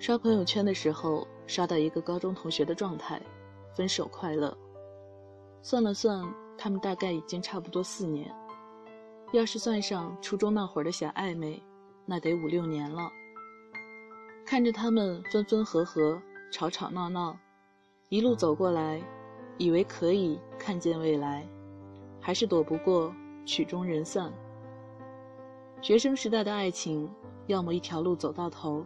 [0.00, 3.20] 刷朋友圈的时候，刷到一个高中同学的状态，
[3.76, 4.56] 分手快乐。
[5.60, 6.26] 算了算，
[6.56, 8.34] 他们大概已经差不多四年。
[9.34, 11.62] 要是算上初中那会儿的小暧昧，
[12.06, 13.12] 那得五六年了。
[14.46, 16.18] 看着他们分分合合、
[16.50, 17.36] 吵吵闹闹，
[18.08, 19.02] 一路走过来，
[19.58, 21.46] 以为可以看见未来，
[22.18, 23.14] 还是躲不过
[23.44, 24.32] 曲终人散。
[25.82, 27.06] 学生时代的爱情，
[27.48, 28.82] 要么一条路走到头，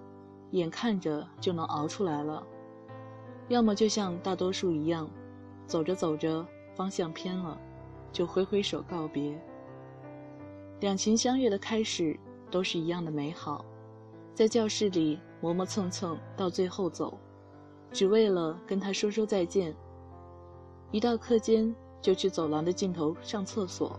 [0.58, 2.42] 眼看着就能熬出来了；
[3.48, 5.10] 要么就像大多数一样，
[5.66, 7.58] 走着走着方向偏了，
[8.12, 9.36] 就挥挥手告别。
[10.80, 12.18] 两情相悦的开始
[12.50, 13.64] 都是一样的美好，
[14.32, 17.18] 在教室里磨磨蹭蹭到最后走，
[17.90, 19.74] 只为了跟他说说再见。
[20.92, 23.98] 一到课间就去走廊的尽头上厕所，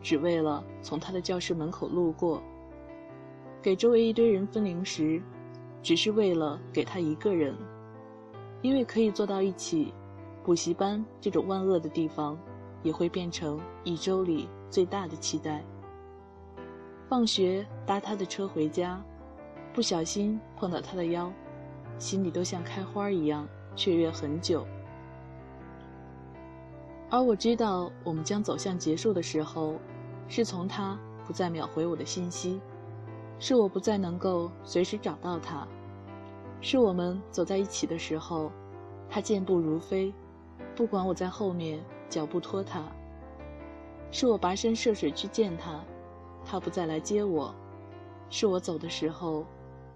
[0.00, 2.40] 只为了从他的教室门口路过。
[3.60, 5.20] 给周围一堆人分零食，
[5.82, 7.54] 只是为了给他一个人，
[8.62, 9.94] 因为可以坐到一起，
[10.44, 12.38] 补习班这种万恶的地方，
[12.82, 15.64] 也会变成一周里最大的期待。
[17.08, 19.02] 放学搭他的车回家，
[19.72, 21.32] 不小心碰到他的腰，
[21.98, 24.66] 心里都像开花一样雀跃很久。
[27.10, 29.76] 而我知道我们将走向结束的时候，
[30.28, 32.60] 是从他不再秒回我的信息，
[33.40, 35.66] 是我不再能够随时找到他，
[36.60, 38.50] 是我们走在一起的时候，
[39.08, 40.12] 他健步如飞，
[40.74, 42.82] 不管我在后面脚步拖沓，
[44.10, 45.80] 是我跋山涉水去见他。
[46.44, 47.54] 他不再来接我，
[48.30, 49.44] 是我走的时候，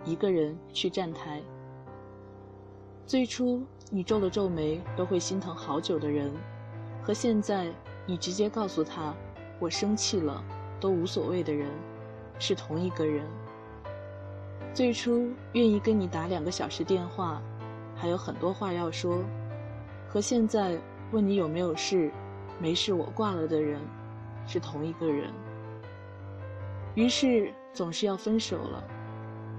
[0.04, 1.42] 一个人去站台。
[3.06, 6.30] 最初你皱了皱眉都会心疼好久的人，
[7.02, 7.72] 和现在
[8.06, 9.14] 你直接告诉他
[9.58, 10.44] 我生气了
[10.78, 11.68] 都无所谓的人，
[12.38, 13.24] 是同一个人。
[14.74, 17.42] 最初愿意跟你打两个小时电话，
[17.94, 19.22] 还有很多话要说，
[20.08, 20.78] 和现在
[21.10, 22.10] 问你有没有事，
[22.58, 23.80] 没事我挂了的人，
[24.46, 25.30] 是同一个人。
[26.94, 28.82] 于是总是要分手了，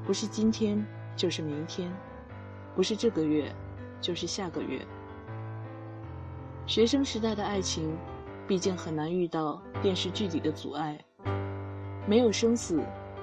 [0.06, 0.84] 不是今天
[1.16, 1.92] 就是明天，
[2.76, 3.54] 不是这个月，
[4.02, 4.86] 就是下个月。
[6.66, 7.96] 学生时代的爱情，
[8.48, 10.98] 毕竟很难遇到电视剧里的阻碍，
[12.06, 12.82] 没有生死，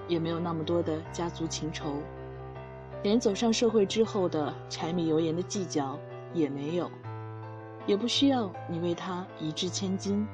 [0.09, 1.97] 也没有那么多的家族情仇，
[3.03, 5.99] 连走上社会之后的柴米油盐的计较
[6.33, 6.91] 也没有，
[7.87, 10.27] 也不需要你为他一掷千金。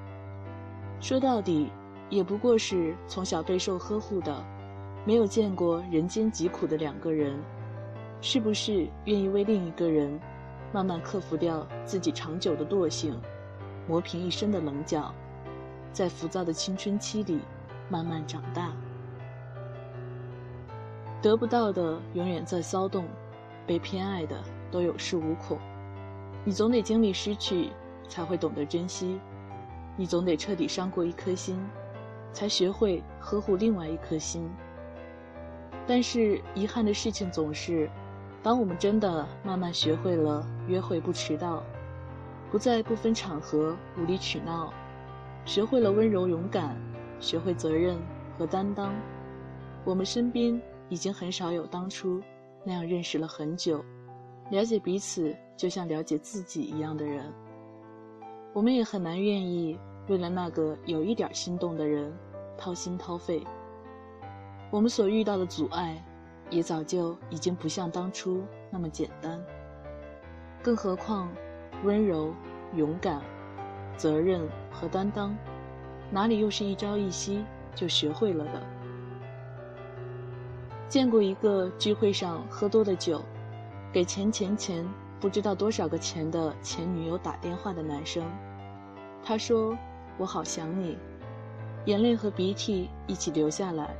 [1.00, 1.70] 说到底。
[2.08, 4.32] 也不过是从小备受呵护的，
[5.04, 7.36] 没有见过人间疾苦的两个人，
[8.20, 10.16] 是不是愿意为另一个人，
[10.72, 13.20] 慢慢克服掉自己长久的惰性，
[13.88, 15.12] 磨平一身的棱角，
[15.92, 17.40] 在浮躁的青春期里
[17.88, 18.72] 慢慢长大？
[21.22, 23.04] 得不到的永远在骚动，
[23.66, 24.36] 被偏爱的
[24.70, 25.58] 都有恃无恐。
[26.44, 27.70] 你总得经历失去，
[28.08, 29.18] 才会懂得珍惜；
[29.96, 31.58] 你总得彻底伤过一颗心。
[32.32, 34.46] 才学会呵护另外一颗心。
[35.86, 37.88] 但是遗憾的事情总是，
[38.42, 41.62] 当我们真的慢慢学会了约会不迟到，
[42.50, 44.70] 不再不分场合无理取闹，
[45.46, 46.76] 学会了温柔勇敢，
[47.20, 47.98] 学会责任
[48.38, 48.94] 和担当，
[49.84, 52.20] 我们身边已经很少有当初
[52.64, 53.84] 那样认识了很久，
[54.50, 57.32] 了解彼此就像了解自己一样的人。
[58.52, 59.78] 我们也很难愿意
[60.08, 62.12] 为了那个有一点心动的人。
[62.58, 63.46] 掏心掏肺，
[64.70, 66.02] 我们所遇到的阻碍，
[66.48, 69.38] 也早就已经不像当初那么简单。
[70.62, 71.28] 更何况，
[71.84, 72.32] 温柔、
[72.74, 73.20] 勇敢、
[73.98, 75.36] 责任和担当，
[76.10, 77.44] 哪里又是一朝一夕
[77.74, 78.62] 就学会了的？
[80.88, 83.20] 见过一个聚会上喝多的酒，
[83.92, 84.86] 给钱钱钱
[85.20, 88.22] 不知道多少个钱的前女友打电话的男生，
[89.24, 89.76] 他说
[90.16, 90.96] ：“我好想你。”
[91.86, 93.94] 眼泪和鼻涕一起流下来，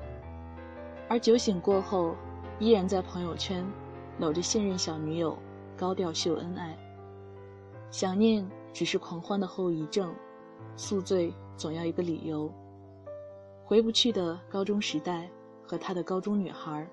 [1.08, 2.14] 而酒醒过后，
[2.58, 3.64] 依然在朋友圈
[4.18, 5.36] 搂着现任小女友，
[5.76, 6.76] 高调秀恩爱。
[7.90, 10.12] 想念只是狂欢的后遗症，
[10.74, 12.50] 宿醉总要一个理由。
[13.64, 15.30] 回不去的高中时代
[15.66, 16.88] 和他的高中女孩，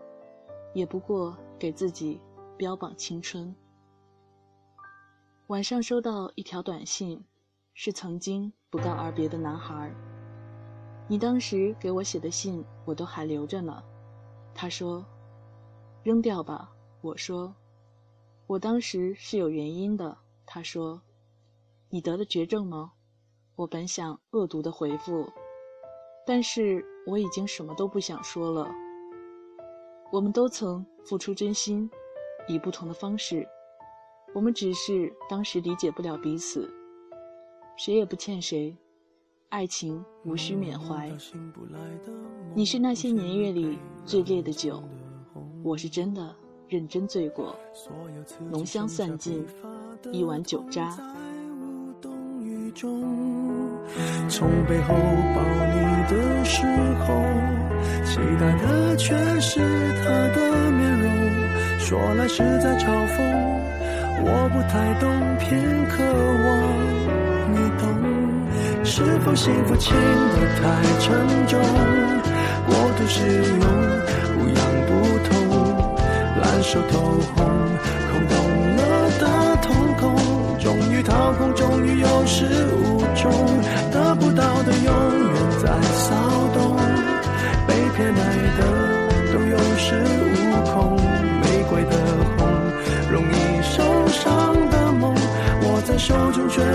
[0.73, 2.19] 也不过给自己
[2.57, 3.55] 标榜青春。
[5.47, 7.23] 晚上收到一条短信，
[7.73, 9.93] 是曾经不告而别的男孩。
[11.07, 13.83] 你当时给我写的信，我都还留着呢。
[14.55, 15.05] 他说
[16.01, 16.71] ：“扔掉吧。”
[17.01, 17.53] 我说
[18.47, 20.17] ：“我当时是有原因的。”
[20.47, 21.01] 他说
[21.89, 22.93] ：“你得了绝症吗？”
[23.55, 25.29] 我本想恶毒的回复，
[26.25, 28.67] 但是我已经什么都不想说了。
[30.11, 31.88] 我们都曾付出真心，
[32.47, 33.47] 以不同的方式，
[34.33, 36.67] 我们只是当时理解不了彼此，
[37.77, 38.75] 谁也不欠谁，
[39.50, 41.11] 爱情无需缅怀。
[42.55, 44.81] 你是那些年月里最烈的酒，
[45.63, 46.35] 我是真的
[46.67, 47.55] 认真醉过，
[48.50, 49.45] 浓香散尽，
[50.11, 50.97] 一碗酒渣。
[54.30, 54.94] 从背后
[55.35, 55.41] 抱
[55.74, 55.75] 你
[56.09, 56.13] 的
[56.44, 56.65] 时
[57.06, 57.06] 候，
[58.03, 59.59] 期待的却是
[60.03, 60.38] 他的
[60.71, 61.06] 面容。
[61.80, 63.15] 说来是在嘲讽，
[64.25, 65.03] 我不太懂，
[65.38, 65.51] 偏
[65.89, 65.94] 渴
[66.45, 66.47] 望
[67.53, 67.83] 你懂。
[68.85, 70.63] 是否幸福轻得太
[71.00, 71.06] 沉
[71.47, 71.51] 重，
[72.65, 73.63] 过度使用
[74.33, 74.91] 不痒不
[75.27, 75.31] 痛，
[76.41, 76.94] 烂熟透
[77.36, 77.38] 红，
[78.09, 78.31] 空洞
[78.77, 78.81] 了
[79.19, 79.21] 的
[79.62, 79.65] 瞳
[80.00, 80.01] 孔，
[80.59, 82.45] 终于掏空，终于有始
[82.75, 82.82] 无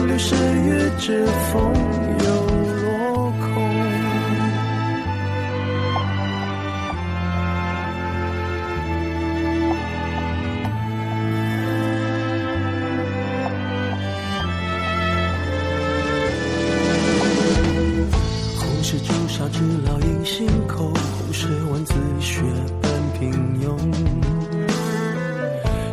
[0.08, 1.72] 又是月之风，
[2.24, 2.26] 又
[2.82, 3.46] 落空。
[18.56, 20.84] 红是朱砂痣，烙印心口；
[21.18, 22.40] 红是蚊子血
[22.80, 23.30] 般平
[23.60, 23.76] 庸。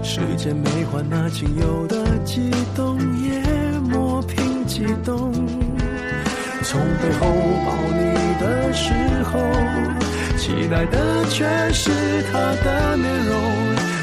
[0.01, 2.04] 世间美化那仅有的。
[10.45, 11.43] 期待的却
[11.73, 11.89] 是
[12.31, 13.33] 他的面容。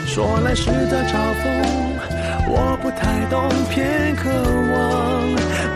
[0.06, 1.44] 说来是在嘲讽，
[2.49, 4.29] 我不太懂，偏渴
[4.75, 4.75] 望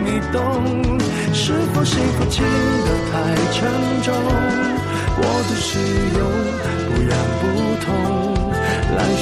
[0.04, 0.98] 你懂。
[1.32, 3.14] 是否幸福轻得太
[3.54, 3.70] 沉
[4.02, 4.10] 重？
[5.14, 5.78] 过度使
[6.18, 6.20] 用，
[6.90, 7.14] 不痒，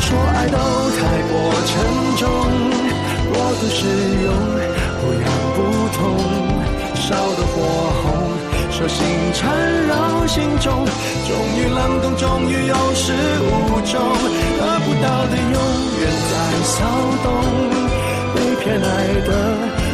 [0.00, 1.32] 说爱都太过
[1.66, 1.72] 沉
[2.16, 2.26] 重，
[3.32, 3.78] 过度使
[4.24, 4.28] 用
[5.00, 5.24] 不痒
[5.54, 5.58] 不
[5.96, 6.00] 痛，
[6.94, 7.54] 烧得火
[8.00, 8.04] 红，
[8.70, 8.98] 手心
[9.34, 9.40] 缠
[9.86, 10.84] 绕心中，
[11.28, 13.12] 终于冷冻，终于有始
[13.42, 14.00] 无终，
[14.58, 15.58] 得不到的永
[16.00, 16.32] 远在
[16.64, 16.76] 骚
[17.22, 17.26] 动，
[18.34, 18.84] 被偏爱
[19.26, 19.30] 的